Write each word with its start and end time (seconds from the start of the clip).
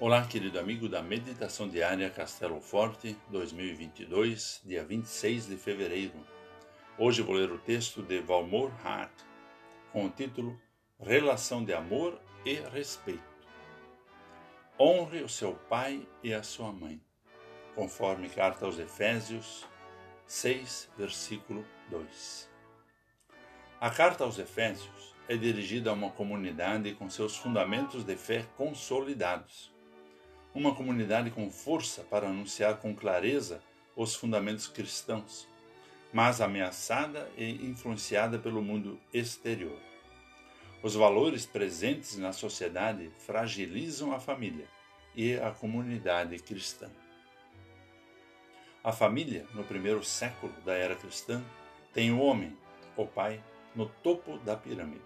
Olá, 0.00 0.24
querido 0.24 0.60
amigo 0.60 0.88
da 0.88 1.02
Meditação 1.02 1.68
Diária 1.68 2.08
Castelo 2.08 2.60
Forte 2.60 3.16
2022, 3.30 4.62
dia 4.64 4.84
26 4.84 5.48
de 5.48 5.56
fevereiro. 5.56 6.24
Hoje 6.96 7.20
vou 7.20 7.34
ler 7.34 7.50
o 7.50 7.58
texto 7.58 8.00
de 8.00 8.20
Valmor 8.20 8.70
Hart 8.84 9.10
com 9.92 10.06
o 10.06 10.08
título 10.08 10.56
Relação 11.00 11.64
de 11.64 11.74
Amor 11.74 12.16
e 12.44 12.54
Respeito. 12.72 13.24
Honre 14.78 15.24
o 15.24 15.28
seu 15.28 15.54
pai 15.68 16.06
e 16.22 16.32
a 16.32 16.44
sua 16.44 16.72
mãe, 16.72 17.02
conforme 17.74 18.28
carta 18.28 18.66
aos 18.66 18.78
Efésios 18.78 19.66
6, 20.28 20.92
versículo 20.96 21.66
2. 21.90 22.48
A 23.80 23.90
carta 23.90 24.22
aos 24.22 24.38
Efésios 24.38 25.16
é 25.28 25.36
dirigida 25.36 25.90
a 25.90 25.92
uma 25.92 26.12
comunidade 26.12 26.94
com 26.94 27.10
seus 27.10 27.36
fundamentos 27.36 28.04
de 28.04 28.14
fé 28.14 28.46
consolidados. 28.56 29.76
Uma 30.58 30.74
comunidade 30.74 31.30
com 31.30 31.48
força 31.52 32.02
para 32.02 32.26
anunciar 32.26 32.78
com 32.78 32.92
clareza 32.92 33.62
os 33.94 34.16
fundamentos 34.16 34.66
cristãos, 34.66 35.46
mas 36.12 36.40
ameaçada 36.40 37.30
e 37.36 37.64
influenciada 37.64 38.40
pelo 38.40 38.60
mundo 38.60 38.98
exterior. 39.14 39.78
Os 40.82 40.96
valores 40.96 41.46
presentes 41.46 42.18
na 42.18 42.32
sociedade 42.32 43.08
fragilizam 43.18 44.10
a 44.10 44.18
família 44.18 44.66
e 45.14 45.36
a 45.36 45.52
comunidade 45.52 46.36
cristã. 46.40 46.90
A 48.82 48.90
família, 48.90 49.46
no 49.54 49.62
primeiro 49.62 50.02
século 50.02 50.52
da 50.62 50.74
era 50.74 50.96
cristã, 50.96 51.40
tem 51.94 52.10
o 52.10 52.18
homem, 52.18 52.52
o 52.96 53.06
pai, 53.06 53.40
no 53.76 53.88
topo 53.88 54.38
da 54.38 54.56
pirâmide. 54.56 55.04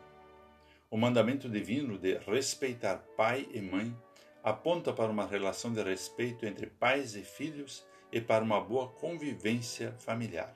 O 0.91 0.97
mandamento 0.97 1.47
divino 1.47 1.99
de 1.99 2.17
respeitar 2.21 3.05
pai 3.19 3.47
e 3.53 3.61
mãe 3.61 3.95
aponta 4.43 4.93
para 4.93 5.11
uma 5.11 5.25
relação 5.25 5.73
de 5.73 5.83
respeito 5.83 6.45
entre 6.45 6.67
pais 6.67 7.15
e 7.15 7.23
filhos 7.23 7.87
e 8.11 8.21
para 8.21 8.43
uma 8.43 8.61
boa 8.61 8.89
convivência 8.89 9.93
familiar. 9.99 10.55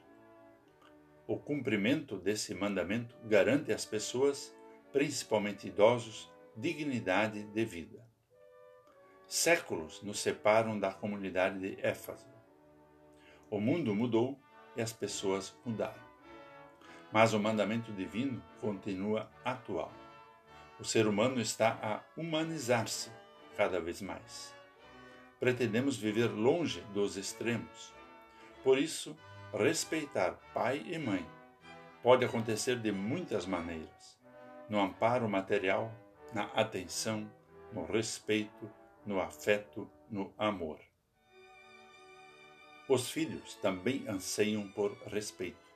O 1.26 1.38
cumprimento 1.38 2.18
desse 2.18 2.54
mandamento 2.54 3.16
garante 3.24 3.72
às 3.72 3.84
pessoas, 3.84 4.54
principalmente 4.92 5.68
idosos, 5.68 6.30
dignidade 6.56 7.44
de 7.44 7.64
vida. 7.64 8.04
Séculos 9.26 10.02
nos 10.02 10.20
separam 10.20 10.78
da 10.78 10.92
comunidade 10.92 11.58
de 11.58 11.84
Éfeso. 11.84 12.26
O 13.50 13.60
mundo 13.60 13.94
mudou 13.94 14.38
e 14.76 14.82
as 14.82 14.92
pessoas 14.92 15.56
mudaram. 15.64 16.06
Mas 17.12 17.32
o 17.32 17.40
mandamento 17.40 17.92
divino 17.92 18.42
continua 18.60 19.30
atual. 19.44 19.92
O 20.78 20.84
ser 20.84 21.06
humano 21.06 21.40
está 21.40 21.78
a 21.82 22.20
humanizar-se 22.20 23.10
cada 23.56 23.80
vez 23.80 24.00
mais. 24.02 24.54
Pretendemos 25.40 25.96
viver 25.96 26.28
longe 26.28 26.80
dos 26.92 27.16
extremos. 27.16 27.92
Por 28.62 28.78
isso, 28.78 29.16
respeitar 29.52 30.32
pai 30.52 30.84
e 30.86 30.98
mãe 30.98 31.26
pode 32.02 32.24
acontecer 32.24 32.78
de 32.78 32.92
muitas 32.92 33.46
maneiras: 33.46 34.18
no 34.68 34.80
amparo 34.80 35.28
material, 35.28 35.92
na 36.32 36.44
atenção, 36.54 37.30
no 37.72 37.84
respeito, 37.84 38.70
no 39.04 39.20
afeto, 39.20 39.90
no 40.10 40.32
amor. 40.38 40.78
Os 42.88 43.10
filhos 43.10 43.54
também 43.56 44.06
anseiam 44.08 44.68
por 44.68 44.92
respeito. 45.08 45.66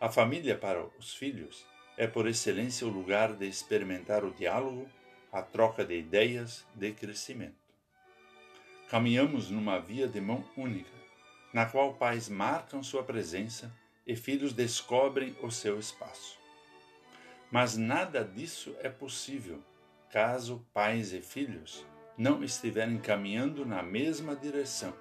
A 0.00 0.08
família 0.08 0.56
para 0.56 0.86
os 0.98 1.14
filhos 1.14 1.66
é 1.96 2.06
por 2.06 2.28
excelência 2.28 2.86
o 2.86 2.90
lugar 2.90 3.34
de 3.34 3.48
experimentar 3.48 4.24
o 4.24 4.30
diálogo, 4.30 4.88
a 5.36 5.42
troca 5.42 5.84
de 5.84 5.94
ideias, 5.94 6.66
de 6.74 6.92
crescimento. 6.92 7.60
Caminhamos 8.88 9.50
numa 9.50 9.78
via 9.78 10.08
de 10.08 10.18
mão 10.18 10.42
única, 10.56 10.96
na 11.52 11.66
qual 11.66 11.92
pais 11.92 12.26
marcam 12.26 12.82
sua 12.82 13.04
presença 13.04 13.70
e 14.06 14.16
filhos 14.16 14.54
descobrem 14.54 15.36
o 15.42 15.50
seu 15.50 15.78
espaço. 15.78 16.38
Mas 17.50 17.76
nada 17.76 18.24
disso 18.24 18.74
é 18.80 18.88
possível 18.88 19.62
caso 20.10 20.66
pais 20.72 21.12
e 21.12 21.20
filhos 21.20 21.84
não 22.16 22.42
estiverem 22.42 22.98
caminhando 22.98 23.66
na 23.66 23.82
mesma 23.82 24.34
direção 24.34 24.96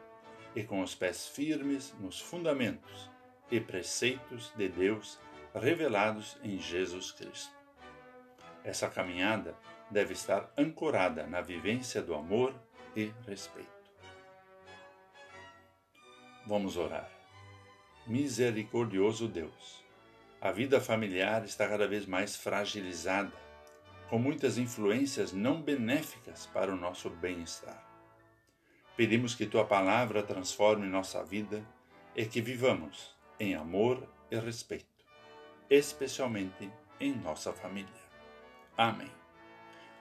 e 0.53 0.63
com 0.63 0.81
os 0.81 0.93
pés 0.93 1.29
firmes 1.29 1.95
nos 1.97 2.19
fundamentos 2.19 3.09
e 3.49 3.61
preceitos 3.61 4.51
de 4.57 4.67
Deus 4.67 5.17
revelados 5.53 6.35
em 6.43 6.59
Jesus 6.59 7.13
Cristo. 7.13 7.55
Essa 8.65 8.89
caminhada 8.89 9.55
deve 9.89 10.13
estar 10.13 10.51
ancorada 10.57 11.25
na 11.27 11.41
vivência 11.41 12.01
do 12.01 12.13
amor 12.13 12.53
e 12.95 13.11
respeito. 13.27 13.69
Vamos 16.45 16.77
orar. 16.77 17.09
Misericordioso 18.05 19.27
Deus, 19.27 19.83
a 20.39 20.51
vida 20.51 20.79
familiar 20.79 21.43
está 21.43 21.67
cada 21.67 21.87
vez 21.87 22.05
mais 22.05 22.35
fragilizada, 22.35 23.33
com 24.09 24.19
muitas 24.19 24.57
influências 24.57 25.33
não 25.33 25.61
benéficas 25.61 26.45
para 26.45 26.71
o 26.71 26.75
nosso 26.75 27.09
bem-estar. 27.09 27.83
Pedimos 28.95 29.33
que 29.33 29.45
tua 29.45 29.65
palavra 29.65 30.21
transforme 30.21 30.87
nossa 30.87 31.23
vida 31.23 31.65
e 32.15 32.25
que 32.25 32.41
vivamos 32.41 33.15
em 33.39 33.55
amor 33.55 34.07
e 34.29 34.37
respeito 34.37 34.95
especialmente 35.69 36.71
em 36.99 37.13
nossa 37.13 37.51
família. 37.53 37.89
Amém. 38.77 39.24